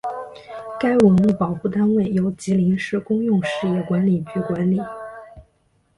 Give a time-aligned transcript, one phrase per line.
[0.79, 4.79] 该文物保护单位由吉林市公用事业管理局管理。